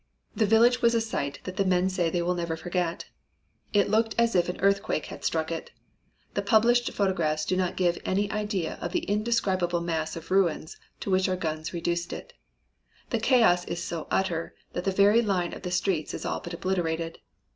[0.35, 3.05] "The village was a sight that the men say they will never forget.
[3.71, 5.69] It looked as if an earthquake had struck it.
[6.33, 11.11] The published photographs do not give any idea of the indescribable mass of ruins to
[11.11, 12.33] which our guns reduced it.
[13.11, 16.55] The chaos is so utter that the very line of the streets is all but
[16.55, 17.19] obliterated.